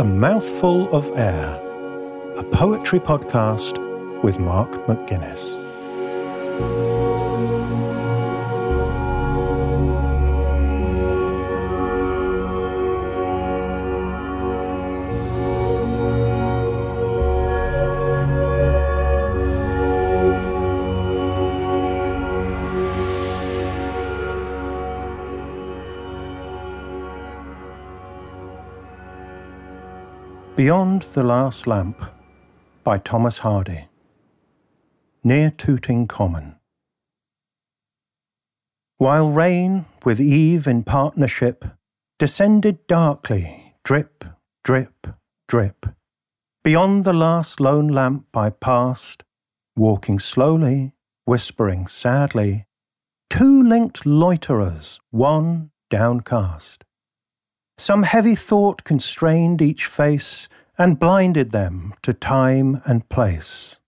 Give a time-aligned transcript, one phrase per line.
[0.00, 1.60] A Mouthful of Air,
[2.38, 3.76] a poetry podcast
[4.22, 5.58] with Mark McGuinness.
[30.56, 32.02] Beyond the Last Lamp
[32.82, 33.86] by Thomas Hardy.
[35.22, 36.56] Near Tooting Common.
[38.98, 41.64] While rain, with eve in partnership,
[42.18, 44.24] descended darkly, drip,
[44.64, 45.06] drip,
[45.46, 45.86] drip,
[46.64, 49.22] beyond the last lone lamp I passed,
[49.76, 50.92] walking slowly,
[51.24, 52.66] whispering sadly,
[53.30, 56.84] two linked loiterers, one downcast.
[57.80, 63.80] Some heavy thought constrained each face and blinded them to time and place.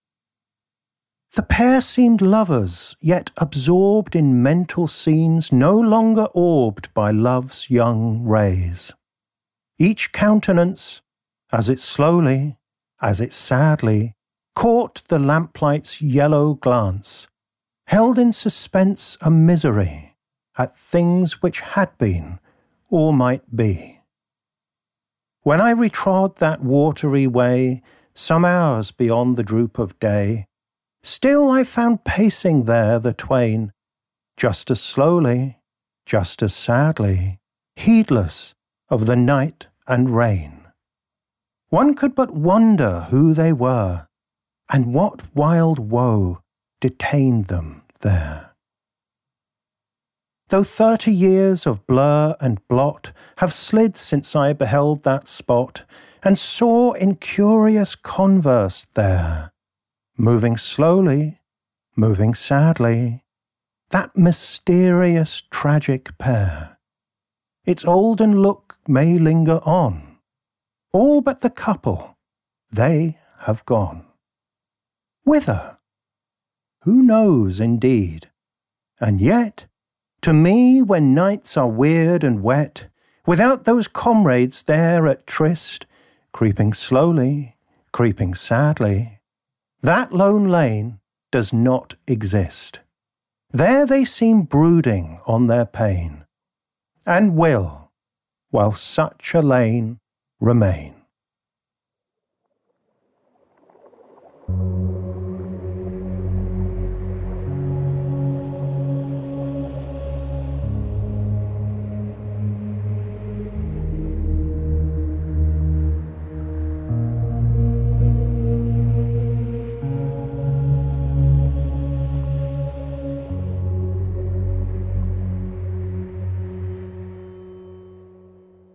[1.34, 8.22] The pair seemed lovers, yet absorbed in mental scenes no longer orbed by love's young
[8.22, 8.92] rays.
[9.78, 11.02] Each countenance,
[11.52, 12.56] as it slowly,
[13.02, 14.14] as it sadly,
[14.54, 17.28] caught the lamplight's yellow glance,
[17.88, 20.16] held in suspense a misery
[20.56, 22.38] at things which had been
[22.92, 23.98] or might be.
[25.40, 27.82] When I retrod that watery way,
[28.14, 30.46] some hours beyond the droop of day,
[31.02, 33.72] still I found pacing there the twain,
[34.36, 35.58] just as slowly,
[36.04, 37.38] just as sadly,
[37.76, 38.54] heedless
[38.90, 40.66] of the night and rain.
[41.70, 44.06] One could but wonder who they were,
[44.70, 46.40] and what wild woe
[46.82, 48.51] detained them there.
[50.52, 55.84] Though thirty years of blur and blot have slid since I beheld that spot,
[56.22, 59.52] and saw in curious converse there,
[60.18, 61.40] moving slowly,
[61.96, 63.24] moving sadly,
[63.92, 66.76] that mysterious tragic pair.
[67.64, 70.18] Its olden look may linger on,
[70.92, 72.18] all but the couple,
[72.70, 74.04] they have gone.
[75.24, 75.78] Whither?
[76.82, 78.28] Who knows indeed?
[79.00, 79.64] And yet,
[80.22, 82.86] to me, when nights are weird and wet,
[83.26, 85.84] without those comrades there at tryst,
[86.32, 87.56] creeping slowly,
[87.92, 89.20] creeping sadly,
[89.82, 91.00] that lone lane
[91.32, 92.78] does not exist.
[93.50, 96.24] There they seem brooding on their pain,
[97.04, 97.90] and will,
[98.50, 99.98] while such a lane
[100.40, 100.94] remain.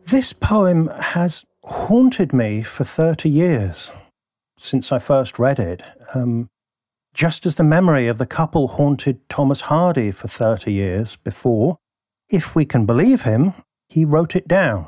[0.08, 3.92] This poem has haunted me for 30 years
[4.58, 5.84] since I first read it,
[6.16, 6.48] um,
[7.14, 11.80] just as the memory of the couple haunted Thomas Hardy for 30 years before,
[12.30, 13.54] if we can believe him,
[13.90, 14.88] he wrote it down.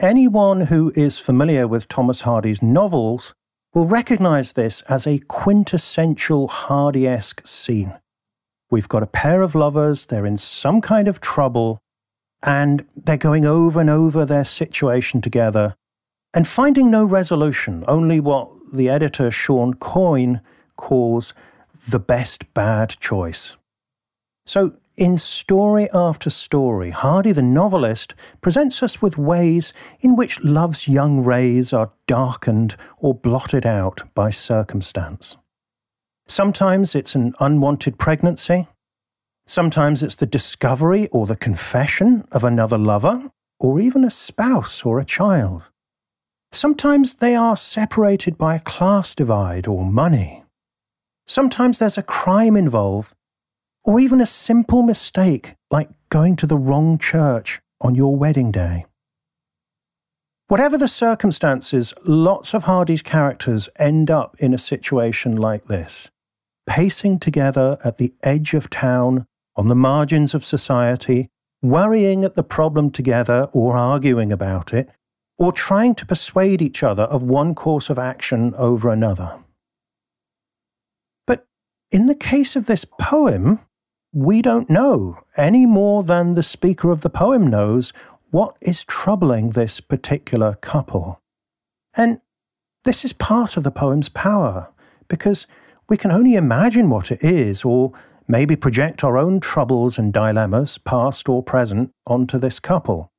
[0.00, 3.34] Anyone who is familiar with Thomas Hardy's novels
[3.72, 7.94] will recognize this as a quintessential Hardy esque scene.
[8.68, 11.78] We've got a pair of lovers, they're in some kind of trouble,
[12.46, 15.74] and they're going over and over their situation together
[16.32, 20.40] and finding no resolution, only what the editor Shawn Coyne
[20.76, 21.34] calls
[21.88, 23.56] the best bad choice.
[24.46, 30.88] So, in story after story, Hardy the novelist presents us with ways in which love's
[30.88, 35.36] young rays are darkened or blotted out by circumstance.
[36.28, 38.68] Sometimes it's an unwanted pregnancy,
[39.48, 44.98] Sometimes it's the discovery or the confession of another lover, or even a spouse or
[44.98, 45.70] a child.
[46.52, 50.44] Sometimes they are separated by a class divide or money.
[51.26, 53.14] Sometimes there's a crime involved,
[53.84, 58.84] or even a simple mistake like going to the wrong church on your wedding day.
[60.48, 66.10] Whatever the circumstances, lots of Hardy's characters end up in a situation like this,
[66.66, 69.26] pacing together at the edge of town
[69.56, 71.28] on the margins of society,
[71.62, 74.88] worrying at the problem together or arguing about it,
[75.38, 79.38] or trying to persuade each other of one course of action over another.
[81.26, 81.46] But
[81.90, 83.60] in the case of this poem,
[84.12, 87.92] we don't know any more than the speaker of the poem knows
[88.30, 91.20] what is troubling this particular couple.
[91.96, 92.20] And
[92.84, 94.70] this is part of the poem's power,
[95.08, 95.46] because
[95.88, 97.92] we can only imagine what it is, or
[98.28, 103.10] maybe project our own troubles and dilemmas, past or present, onto this couple.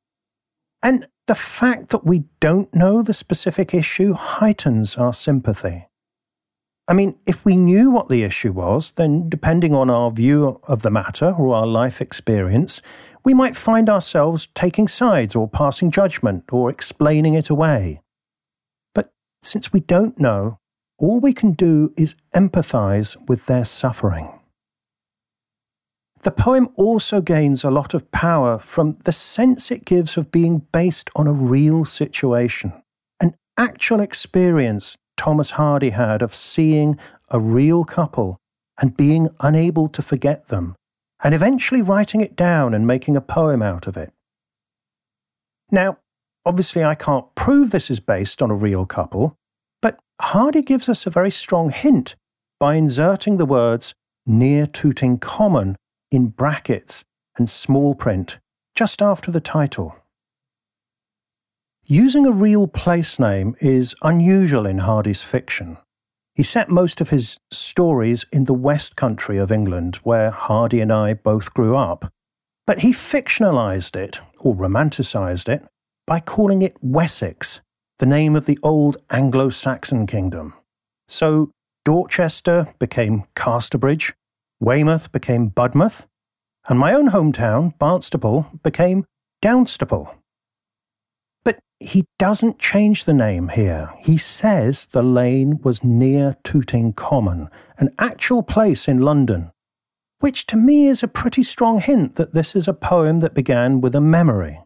[0.83, 5.88] And the fact that we don't know the specific issue heightens our sympathy.
[6.88, 10.83] I mean, if we knew what the issue was, then depending on our view of
[10.83, 12.81] the matter or our life experience,
[13.25, 18.00] we might find ourselves taking sides or passing judgment or explaining it away.
[18.95, 19.12] But
[19.42, 20.60] since we don't know,
[20.98, 24.37] all we can do is empathize with their suffering.
[26.27, 30.68] The poem also gains a lot of power from the sense it gives of being
[30.74, 32.74] based on a real situation,
[33.21, 38.35] an actual experience Thomas Hardy had of seeing a real couple
[38.77, 40.75] and being unable to forget them,
[41.24, 44.12] and eventually writing it down and making a poem out of it.
[45.71, 45.97] Now,
[46.45, 49.38] obviously, I can't prove this is based on a real couple,
[49.81, 52.15] but Hardy gives us a very strong hint
[52.59, 53.94] by inserting the words
[54.25, 55.77] near Tooting Common
[56.12, 57.04] in brackets
[57.38, 58.39] and small print
[58.75, 59.95] just after the title.
[61.86, 65.77] Using a real place name is unusual in Hardy's fiction.
[66.36, 70.92] He set most of his stories in the West Country of England, where Hardy and
[70.92, 72.12] I both grew up.
[72.68, 75.63] But he fictionalized it, or romanticized it,
[76.06, 77.62] by calling it Wessex,
[78.00, 80.53] the name of the old Anglo Saxon kingdom.
[81.07, 81.51] So
[81.86, 84.13] Dorchester became Casterbridge,
[84.59, 86.06] Weymouth became Budmouth,
[86.68, 89.06] and my own hometown, Barnstaple, became
[89.42, 90.15] Downstaple.
[91.44, 93.94] But he doesn't change the name here.
[94.00, 99.51] He says the lane was near Tooting Common, an actual place in London,
[100.19, 103.80] which to me is a pretty strong hint that this is a poem that began
[103.80, 104.60] with a memory,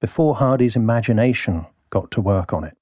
[0.00, 2.77] before Hardy's imagination got to work on it.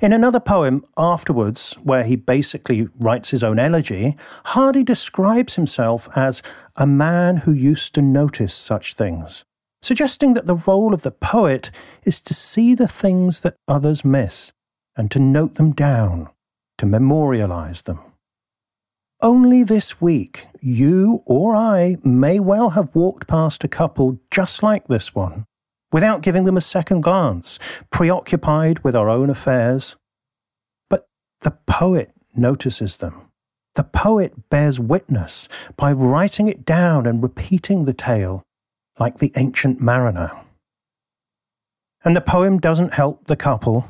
[0.00, 4.16] In another poem afterwards, where he basically writes his own elegy,
[4.46, 6.42] Hardy describes himself as
[6.74, 9.44] a man who used to notice such things,
[9.82, 11.70] suggesting that the role of the poet
[12.04, 14.52] is to see the things that others miss
[14.96, 16.30] and to note them down,
[16.78, 18.00] to memorialize them.
[19.20, 24.86] Only this week, you or I may well have walked past a couple just like
[24.86, 25.44] this one
[25.92, 27.58] without giving them a second glance,
[27.90, 29.96] preoccupied with our own affairs.
[30.88, 31.06] But
[31.40, 33.22] the poet notices them.
[33.74, 38.42] The poet bears witness by writing it down and repeating the tale,
[38.98, 40.32] like the ancient mariner.
[42.04, 43.88] And the poem doesn't help the couple.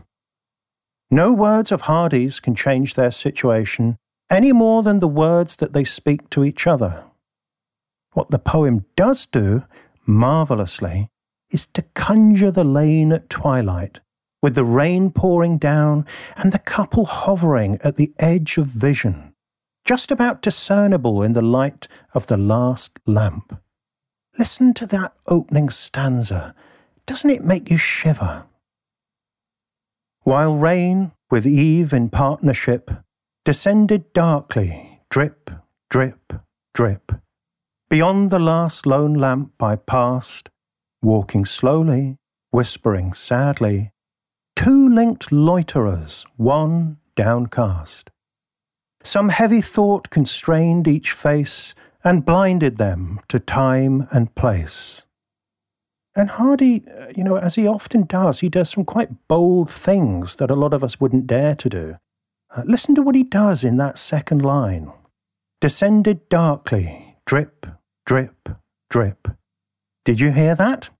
[1.10, 3.96] No words of Hardy's can change their situation
[4.28, 7.04] any more than the words that they speak to each other.
[8.12, 9.64] What the poem does do,
[10.06, 11.08] marvellously,
[11.50, 14.00] is to conjure the lane at twilight,
[14.42, 16.06] with the rain pouring down
[16.36, 19.34] and the couple hovering at the edge of vision,
[19.84, 23.60] just about discernible in the light of the last lamp.
[24.38, 26.54] Listen to that opening stanza.
[27.06, 28.46] Doesn't it make you shiver?
[30.22, 32.90] While rain, with Eve in partnership,
[33.44, 35.50] descended darkly, drip,
[35.88, 36.32] drip,
[36.74, 37.12] drip.
[37.88, 40.49] Beyond the last lone lamp I passed,
[41.02, 42.16] walking slowly,
[42.50, 43.92] whispering sadly,
[44.56, 48.10] two linked loiterers, one downcast.
[49.02, 55.06] Some heavy thought constrained each face and blinded them to time and place.
[56.14, 60.36] And Hardy, uh, you know, as he often does, he does some quite bold things
[60.36, 61.96] that a lot of us wouldn't dare to do.
[62.54, 64.92] Uh, listen to what he does in that second line.
[65.60, 67.66] Descended darkly, drip,
[68.04, 68.48] drip,
[68.88, 69.28] drip.
[70.04, 70.90] Did you hear that?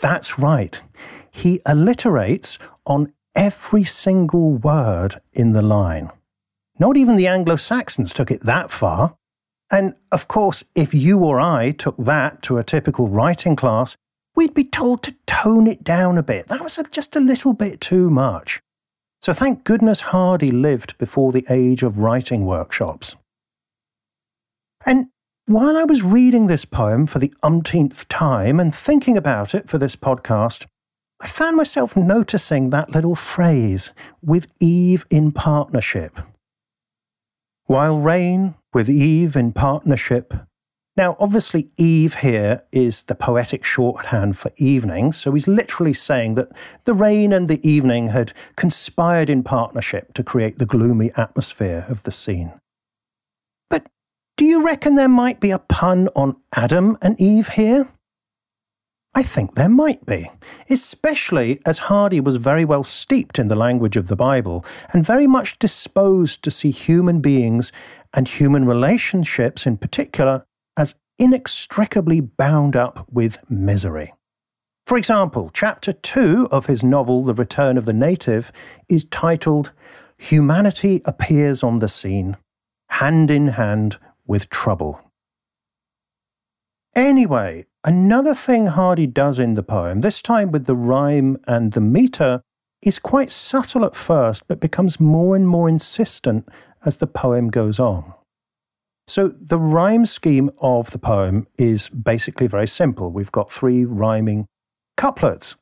[0.00, 0.80] That's right.
[1.30, 6.10] He alliterates on every single word in the line.
[6.78, 9.16] Not even the Anglo Saxons took it that far.
[9.70, 13.96] And of course, if you or I took that to a typical writing class,
[14.34, 16.46] we'd be told to tone it down a bit.
[16.48, 18.60] That was just a little bit too much.
[19.20, 23.16] So thank goodness Hardy lived before the age of writing workshops.
[24.86, 25.08] And
[25.48, 29.78] while I was reading this poem for the umpteenth time and thinking about it for
[29.78, 30.66] this podcast,
[31.22, 36.18] I found myself noticing that little phrase, with Eve in partnership.
[37.64, 40.34] While rain, with Eve in partnership.
[40.98, 46.52] Now, obviously, Eve here is the poetic shorthand for evening, so he's literally saying that
[46.84, 52.02] the rain and the evening had conspired in partnership to create the gloomy atmosphere of
[52.02, 52.52] the scene.
[54.38, 57.88] Do you reckon there might be a pun on Adam and Eve here?
[59.12, 60.30] I think there might be,
[60.70, 65.26] especially as Hardy was very well steeped in the language of the Bible and very
[65.26, 67.72] much disposed to see human beings
[68.14, 70.44] and human relationships in particular
[70.76, 74.14] as inextricably bound up with misery.
[74.86, 78.52] For example, chapter 2 of his novel The Return of the Native
[78.88, 79.72] is titled
[80.16, 82.36] Humanity Appears on the Scene,
[82.90, 83.98] Hand in Hand
[84.28, 85.00] with Trouble.
[86.94, 91.80] Anyway, another thing Hardy does in the poem, this time with the rhyme and the
[91.80, 92.42] meter,
[92.82, 96.48] is quite subtle at first but becomes more and more insistent
[96.84, 98.14] as the poem goes on.
[99.08, 103.10] So, the rhyme scheme of the poem is basically very simple.
[103.10, 104.46] We've got three rhyming
[104.98, 105.56] couplets.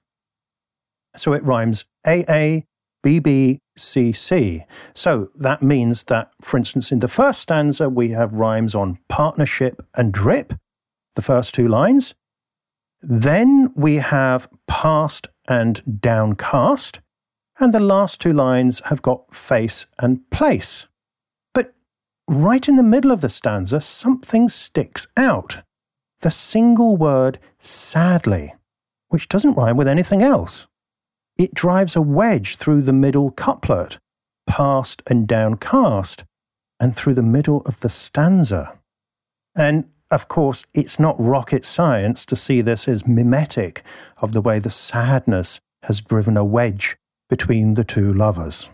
[1.17, 2.63] So it rhymes AA,
[3.05, 4.65] BB, CC.
[4.95, 9.87] So that means that, for instance, in the first stanza, we have rhymes on partnership
[9.95, 10.55] and drip,
[11.15, 12.15] the first two lines.
[13.01, 17.01] Then we have past and downcast.
[17.59, 20.89] And the last two lines have got face and place.
[21.55, 21.75] But
[22.29, 25.63] right in the middle of the stanza, something sticks out.
[26.21, 28.55] The single word sadly,
[29.09, 30.67] which doesn't rhyme with anything else.
[31.37, 33.99] It drives a wedge through the middle couplet,
[34.47, 36.25] past and downcast,
[36.81, 38.79] and through the middle of the stanza.
[39.55, 43.83] And of course, it's not rocket science to see this as mimetic
[44.19, 46.97] of the way the sadness has driven a wedge
[47.29, 48.69] between the two lovers.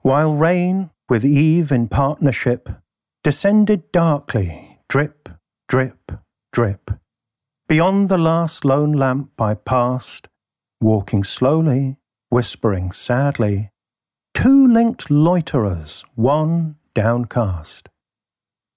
[0.00, 2.68] While rain, with Eve in partnership,
[3.22, 5.28] descended darkly, drip,
[5.68, 6.12] drip,
[6.52, 6.90] drip.
[7.66, 10.28] Beyond the last lone lamp I passed,
[10.82, 11.96] walking slowly,
[12.28, 13.70] whispering sadly,
[14.34, 17.88] two linked loiterers, one downcast.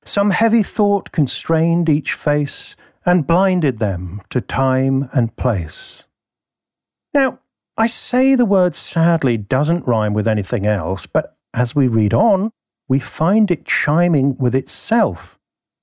[0.05, 6.07] Some heavy thought constrained each face and blinded them to time and place.
[7.13, 7.39] Now,
[7.77, 12.51] I say the word sadly doesn't rhyme with anything else, but as we read on,
[12.87, 15.36] we find it chiming with itself,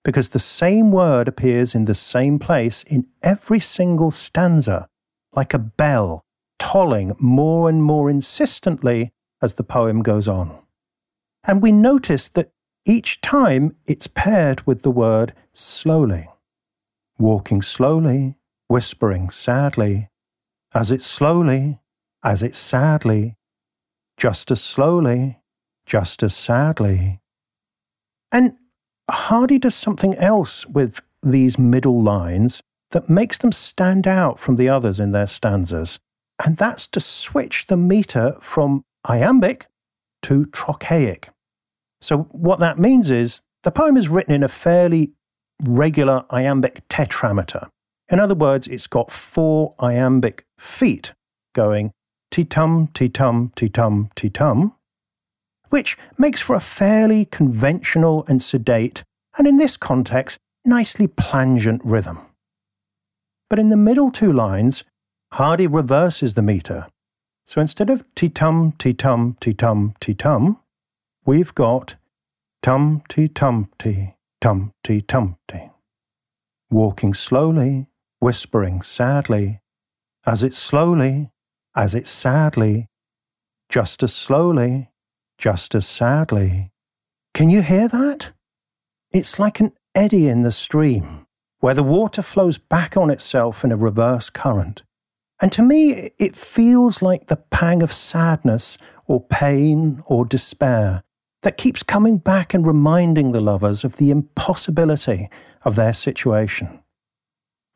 [0.05, 4.87] because the same word appears in the same place in every single stanza,
[5.35, 6.25] like a bell
[6.59, 9.11] tolling more and more insistently
[9.43, 10.57] as the poem goes on.
[11.43, 12.53] And we notice that
[12.87, 16.29] each time it's paired with the word slowly,
[17.19, 18.37] walking slowly,
[18.69, 20.09] whispering sadly,
[20.75, 21.81] as it slowly,
[22.23, 23.37] as it sadly,
[24.17, 25.41] just as slowly,
[25.87, 27.21] just as sadly.
[28.33, 28.57] And
[29.11, 34.69] Hardy does something else with these middle lines that makes them stand out from the
[34.69, 35.99] others in their stanzas,
[36.45, 39.67] and that's to switch the meter from iambic
[40.23, 41.31] to trochaic.
[42.01, 45.13] So, what that means is the poem is written in a fairly
[45.63, 47.69] regular iambic tetrameter.
[48.11, 51.15] In other words, it's got four iambic feet
[51.55, 51.93] going
[52.31, 54.75] ti tum, ti tum, ti tum, ti tum,
[55.75, 59.03] which makes for a fairly conventional and sedate,
[59.37, 62.21] and in this context, nicely plangent rhythm.
[63.51, 64.85] But in the middle two lines,
[65.33, 66.87] Hardy reverses the meter.
[67.45, 70.61] So instead of ti tum, ti tum, ti tum, ti tum,
[71.27, 71.97] we've got
[72.63, 75.71] tum ti tum ti tum ti tum ti.
[76.71, 77.89] Walking slowly,
[78.21, 79.59] whispering sadly,
[80.25, 81.31] as it slowly,
[81.75, 82.87] as it sadly,
[83.69, 84.91] just as slowly,
[85.39, 86.71] just as sadly.
[87.33, 88.31] Can you hear that?
[89.11, 91.27] It's like an eddy in the stream,
[91.61, 94.83] where the water flows back on itself in a reverse current.
[95.41, 101.03] And to me, it feels like the pang of sadness or pain or despair
[101.43, 105.29] that keeps coming back and reminding the lovers of the impossibility
[105.63, 106.81] of their situation.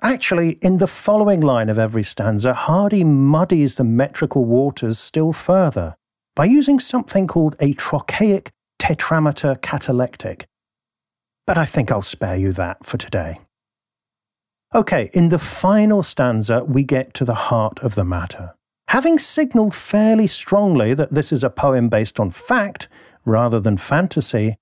[0.01, 5.97] Actually, in the following line of every stanza, Hardy muddies the metrical waters still further
[6.39, 10.47] by using something called a trochaic tetrameter catalectic.
[11.49, 13.41] But I think I'll spare you that for today.
[14.73, 18.55] Okay, in the final stanza, we get to the heart of the matter.
[18.87, 22.87] Having signalled fairly strongly that this is a poem based on fact
[23.25, 24.59] rather than fantasy,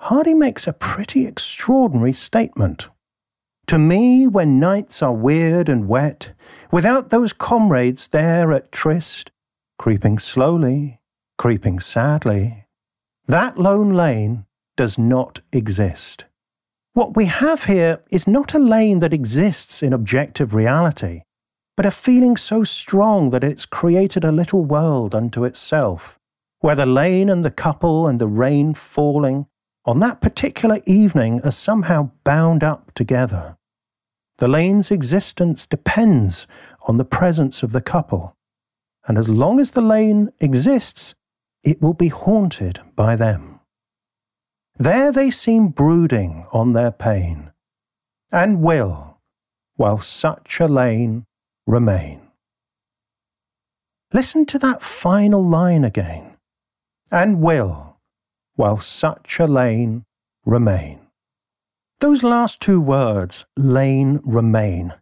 [0.00, 2.88] Hardy makes a pretty extraordinary statement.
[3.68, 6.32] To me, when nights are weird and wet,
[6.72, 9.30] without those comrades there at tryst,
[9.78, 10.99] creeping slowly,
[11.40, 12.66] creeping sadly,
[13.26, 14.44] that lone lane
[14.76, 16.26] does not exist.
[16.92, 21.22] What we have here is not a lane that exists in objective reality,
[21.78, 26.18] but a feeling so strong that it's created a little world unto itself,
[26.58, 29.46] where the lane and the couple and the rain falling
[29.86, 33.56] on that particular evening are somehow bound up together.
[34.36, 36.46] The lane's existence depends
[36.86, 38.36] on the presence of the couple,
[39.06, 41.14] and as long as the lane exists,
[41.62, 43.60] it will be haunted by them.
[44.78, 47.52] There they seem brooding on their pain,
[48.32, 49.18] and will,
[49.76, 51.26] while such a lane
[51.66, 52.22] remain.
[54.12, 56.36] Listen to that final line again,
[57.10, 57.98] and will,
[58.56, 60.04] while such a lane
[60.44, 61.00] remain.
[62.00, 64.94] Those last two words, lane, remain,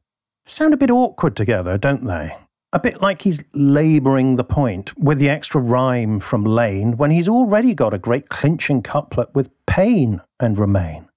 [0.45, 2.37] sound a bit awkward together, don't they?
[2.71, 7.29] A bit like he's labouring the point with the extra rhyme from lane when he's
[7.29, 11.09] already got a great clinching couplet with pain and remain.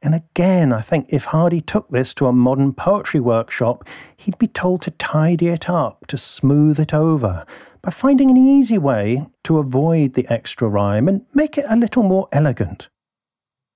[0.00, 3.84] And again, I think if Hardy took this to a modern poetry workshop,
[4.16, 7.44] he'd be told to tidy it up, to smooth it over,
[7.82, 12.04] by finding an easy way to avoid the extra rhyme and make it a little
[12.04, 12.88] more elegant.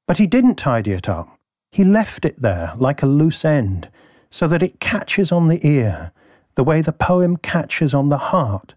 [0.07, 1.41] But he didn't tidy it up.
[1.73, 3.89] He left it there like a loose end,
[4.31, 6.13] so that it catches on the ear,
[6.57, 8.75] the way the poem catches on the heart,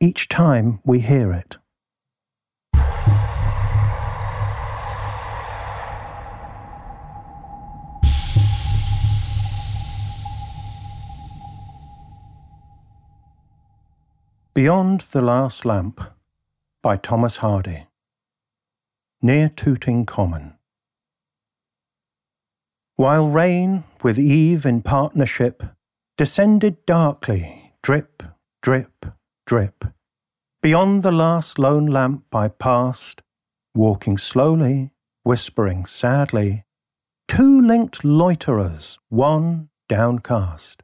[0.00, 1.56] each time we hear it.
[14.54, 16.00] Beyond the Last Lamp
[16.82, 17.86] by Thomas Hardy
[19.22, 20.54] near Tooting Common.
[22.96, 25.62] While rain, with eve in partnership,
[26.18, 28.24] descended darkly, drip,
[28.60, 29.06] drip,
[29.46, 29.84] drip,
[30.60, 33.22] beyond the last lone lamp I passed,
[33.72, 34.90] walking slowly,
[35.22, 36.64] whispering sadly,
[37.28, 40.82] two linked loiterers, one downcast.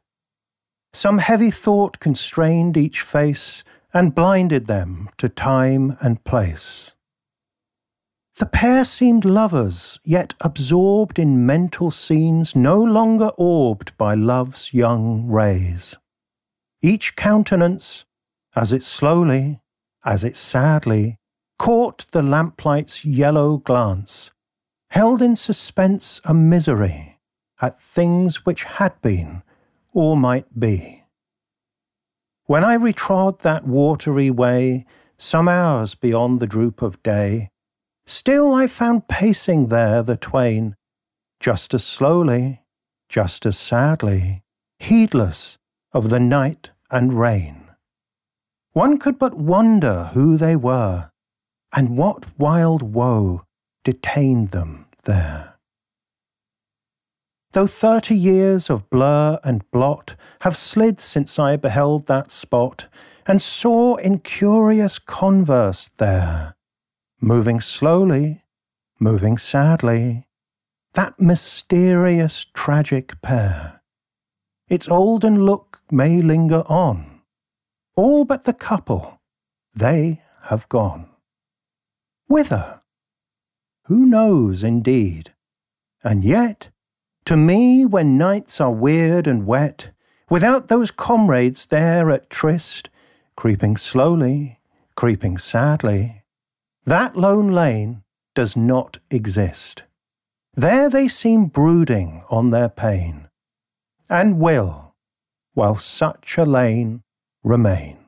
[0.93, 6.94] Some heavy thought constrained each face and blinded them to time and place.
[8.37, 15.25] The pair seemed lovers, yet absorbed in mental scenes no longer orbed by love's young
[15.25, 15.95] rays.
[16.81, 18.03] Each countenance,
[18.53, 19.61] as it slowly,
[20.03, 21.17] as it sadly,
[21.57, 24.31] caught the lamplight's yellow glance,
[24.89, 27.21] held in suspense a misery
[27.61, 29.43] at things which had been
[29.93, 31.03] or might be.
[32.47, 34.85] When I retrod that watery way,
[35.17, 37.49] some hours beyond the droop of day,
[38.07, 40.75] Still I found pacing there the twain,
[41.39, 42.61] just as slowly,
[43.09, 44.43] just as sadly,
[44.79, 45.57] heedless
[45.91, 47.71] of the night and rain.
[48.73, 51.09] One could but wonder who they were,
[51.73, 53.43] and what wild woe
[53.83, 55.55] detained them there.
[57.53, 62.87] Though thirty years of blur and blot have slid since I beheld that spot,
[63.25, 66.54] and saw in curious converse there,
[67.21, 68.43] moving slowly,
[68.99, 70.27] moving sadly,
[70.93, 73.81] that mysterious tragic pair.
[74.67, 77.21] Its olden look may linger on,
[77.95, 79.21] all but the couple,
[79.75, 81.09] they have gone.
[82.27, 82.81] Whither?
[83.85, 85.33] Who knows indeed?
[86.03, 86.69] And yet,
[87.25, 89.91] to me, when nights are weird and wet,
[90.29, 92.89] without those comrades there at tryst,
[93.35, 94.59] creeping slowly,
[94.95, 96.23] creeping sadly,
[96.85, 98.03] that lone lane
[98.35, 99.83] does not exist.
[100.53, 103.27] There they seem brooding on their pain,
[104.09, 104.95] and will,
[105.53, 107.01] while such a lane
[107.43, 108.04] remain.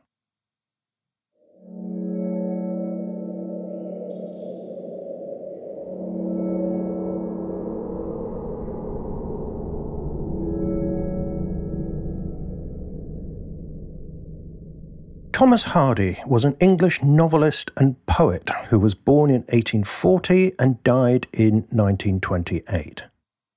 [15.37, 21.27] Thomas Hardy was an English novelist and poet who was born in 1840 and died
[21.31, 23.03] in 1928.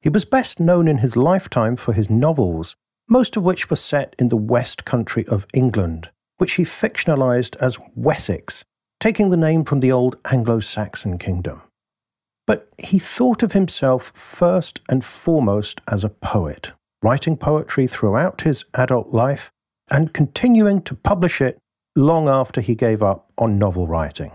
[0.03, 2.77] He was best known in his lifetime for his novels,
[3.09, 7.79] most of which were set in the West Country of England, which he fictionalized as
[7.95, 8.63] Wessex,
[9.01, 11.63] taking the name from the old Anglo Saxon kingdom.
[12.47, 18.67] But he thought of himself first and foremost as a poet, writing poetry throughout his
[18.75, 19.51] adult life
[19.91, 21.57] and continuing to publish it
[22.01, 24.33] long after he gave up on novel writing.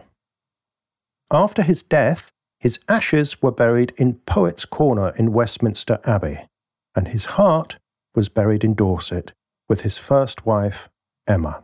[1.32, 6.48] After his death, his ashes were buried in Poets' Corner in Westminster Abbey,
[6.96, 7.78] and his heart
[8.14, 9.34] was buried in Dorset
[9.68, 10.90] with his first wife,
[11.28, 11.64] Emma.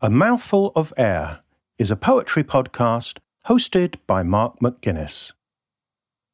[0.00, 1.40] A Mouthful of Air
[1.76, 5.32] is a poetry podcast hosted by Mark McGuinness.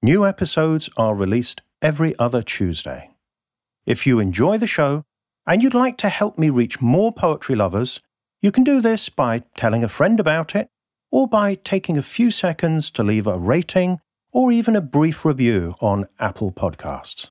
[0.02, 3.12] New episodes are released every other Tuesday.
[3.86, 5.04] If you enjoy the show
[5.46, 8.02] and you'd like to help me reach more poetry lovers,
[8.42, 10.68] you can do this by telling a friend about it
[11.10, 13.98] or by taking a few seconds to leave a rating
[14.30, 17.30] or even a brief review on Apple Podcasts.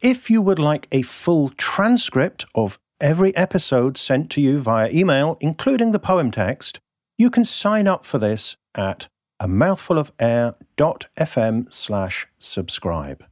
[0.00, 5.36] If you would like a full transcript of every episode sent to you via email,
[5.40, 6.80] including the poem text,
[7.16, 9.08] you can sign up for this at
[9.40, 13.24] a mouthfulofair.fm slash subscribe.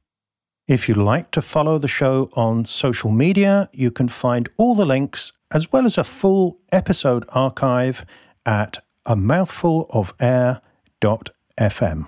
[0.69, 4.85] If you'd like to follow the show on social media, you can find all the
[4.85, 8.05] links as well as a full episode archive
[8.45, 12.07] at a mouthfulofair.fm.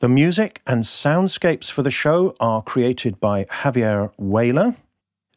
[0.00, 4.76] The music and soundscapes for the show are created by Javier Weyler.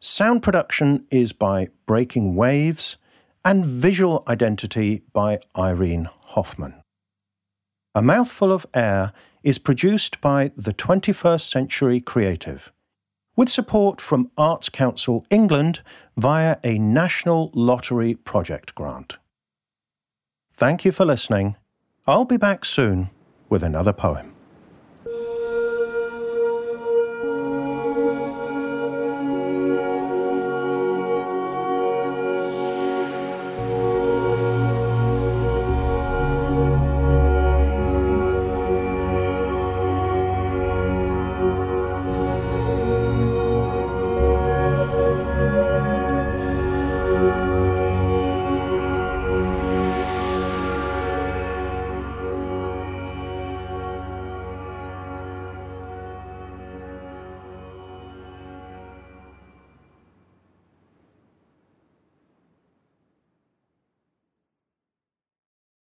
[0.03, 2.97] Sound production is by Breaking Waves,
[3.45, 6.81] and visual identity by Irene Hoffman.
[7.93, 12.73] A Mouthful of Air is produced by the 21st Century Creative,
[13.35, 15.81] with support from Arts Council England
[16.17, 19.19] via a National Lottery Project grant.
[20.51, 21.57] Thank you for listening.
[22.07, 23.11] I'll be back soon
[23.49, 24.33] with another poem.